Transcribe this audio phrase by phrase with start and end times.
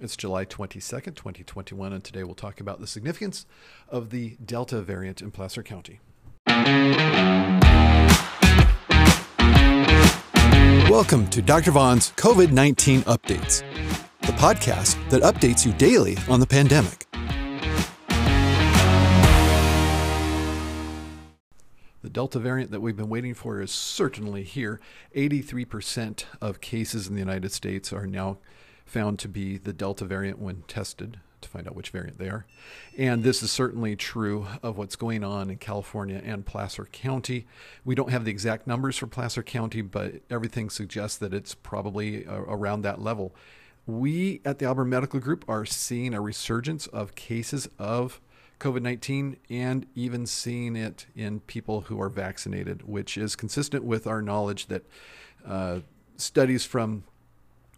[0.00, 3.46] It's July 22nd, 2021, and today we'll talk about the significance
[3.88, 6.00] of the Delta variant in Placer County.
[10.88, 11.70] Welcome to Dr.
[11.72, 13.62] Vaughn's COVID 19 Updates,
[14.22, 17.06] the podcast that updates you daily on the pandemic.
[22.02, 24.80] The Delta variant that we've been waiting for is certainly here.
[25.14, 28.38] 83% of cases in the United States are now
[28.84, 32.46] found to be the Delta variant when tested to find out which variant they are.
[32.96, 37.46] And this is certainly true of what's going on in California and Placer County.
[37.84, 42.26] We don't have the exact numbers for Placer County, but everything suggests that it's probably
[42.26, 43.34] uh, around that level.
[43.86, 48.20] We at the Auburn Medical Group are seeing a resurgence of cases of
[48.60, 54.06] COVID 19 and even seeing it in people who are vaccinated, which is consistent with
[54.06, 54.84] our knowledge that
[55.44, 55.80] uh,
[56.16, 57.02] studies from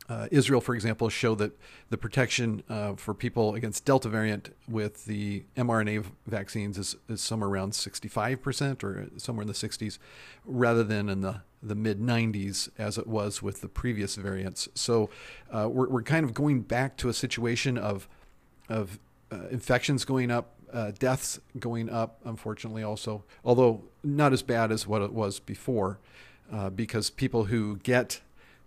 [0.09, 1.59] uh, Israel, for example, show that
[1.89, 7.49] the protection uh, for people against Delta variant with the mRNA vaccines is, is somewhere
[7.49, 9.99] around 65% or somewhere in the 60s,
[10.45, 14.69] rather than in the, the mid 90s as it was with the previous variants.
[14.75, 15.09] So
[15.51, 18.07] uh, we're, we're kind of going back to a situation of,
[18.69, 18.99] of
[19.33, 24.87] uh, infections going up, uh, deaths going up, unfortunately, also, although not as bad as
[24.87, 25.99] what it was before,
[26.53, 28.21] uh, because people who get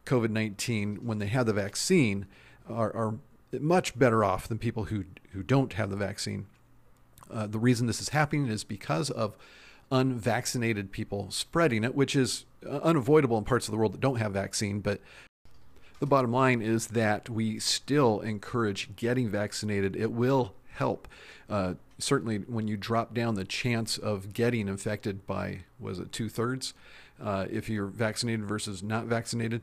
[0.07, 2.25] COVID 19 when they have the vaccine
[2.69, 3.15] are, are,
[3.59, 6.47] much better off than people who, who don't have the vaccine.
[7.31, 9.37] Uh, the reason this is happening is because of
[9.89, 14.33] unvaccinated people spreading it, which is unavoidable in parts of the world that don't have
[14.33, 14.81] vaccine.
[14.81, 14.99] But
[15.99, 19.95] the bottom line is that we still encourage getting vaccinated.
[19.95, 21.07] It will help.
[21.49, 26.29] Uh, certainly, when you drop down the chance of getting infected by, was it two
[26.29, 26.73] thirds,
[27.21, 29.61] uh, if you're vaccinated versus not vaccinated,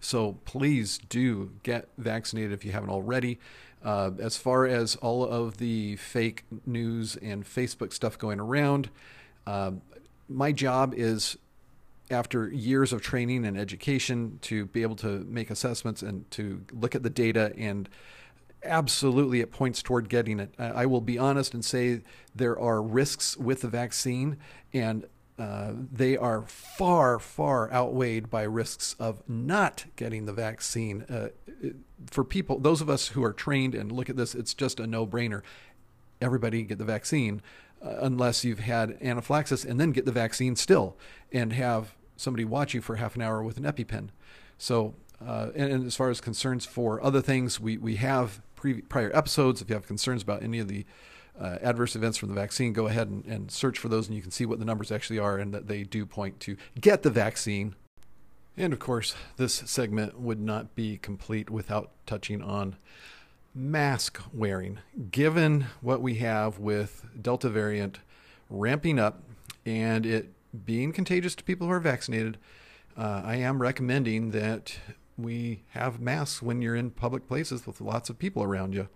[0.00, 3.38] so please do get vaccinated if you haven't already.
[3.82, 8.90] Uh, as far as all of the fake news and Facebook stuff going around,
[9.46, 9.72] uh,
[10.28, 11.36] my job is
[12.10, 16.94] after years of training and education to be able to make assessments and to look
[16.94, 17.88] at the data and
[18.64, 20.52] absolutely it points toward getting it.
[20.58, 22.00] I will be honest and say
[22.34, 24.36] there are risks with the vaccine
[24.72, 25.06] and
[25.38, 31.02] uh, they are far, far outweighed by risks of not getting the vaccine.
[31.02, 31.28] Uh,
[32.06, 34.86] for people, those of us who are trained and look at this, it's just a
[34.86, 35.42] no brainer.
[36.20, 37.40] Everybody get the vaccine
[37.80, 40.96] uh, unless you've had anaphylaxis and then get the vaccine still
[41.32, 44.08] and have somebody watch you for half an hour with an EpiPen.
[44.58, 44.94] So,
[45.24, 49.14] uh, and, and, as far as concerns for other things, we, we have pre- prior
[49.16, 49.62] episodes.
[49.62, 50.84] If you have concerns about any of the
[51.38, 54.22] uh, adverse events from the vaccine, go ahead and, and search for those, and you
[54.22, 57.10] can see what the numbers actually are, and that they do point to get the
[57.10, 57.74] vaccine.
[58.56, 62.76] And of course, this segment would not be complete without touching on
[63.54, 64.80] mask wearing.
[65.10, 68.00] Given what we have with Delta variant
[68.50, 69.22] ramping up
[69.64, 70.32] and it
[70.64, 72.38] being contagious to people who are vaccinated,
[72.96, 74.78] uh, I am recommending that
[75.16, 78.88] we have masks when you're in public places with lots of people around you.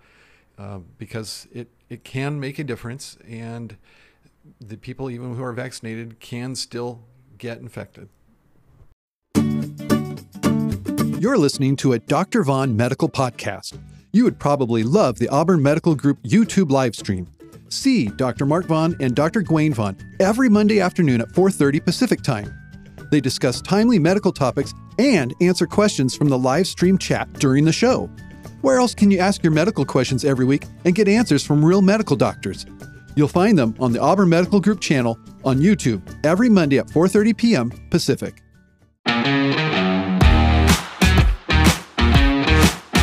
[0.62, 3.76] Uh, because it, it can make a difference, and
[4.60, 7.00] the people, even who are vaccinated, can still
[7.36, 8.08] get infected.
[11.20, 12.44] You're listening to a Dr.
[12.44, 13.76] Vaughn medical podcast.
[14.12, 17.26] You would probably love the Auburn Medical Group YouTube live stream.
[17.68, 18.46] See Dr.
[18.46, 19.42] Mark Vaughn and Dr.
[19.42, 22.54] Gwen Vaughn every Monday afternoon at 4:30 Pacific Time.
[23.10, 27.72] They discuss timely medical topics and answer questions from the live stream chat during the
[27.72, 28.08] show.
[28.62, 31.82] Where else can you ask your medical questions every week and get answers from real
[31.82, 32.64] medical doctors?
[33.16, 37.36] You'll find them on the Auburn Medical Group channel on YouTube every Monday at 4:30
[37.36, 37.72] p.m.
[37.90, 38.40] Pacific.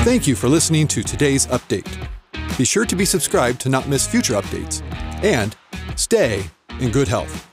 [0.06, 2.08] Thank you for listening to today's update.
[2.58, 4.82] Be sure to be subscribed to not miss future updates
[5.24, 5.56] and
[5.96, 6.50] stay
[6.80, 7.49] in good health.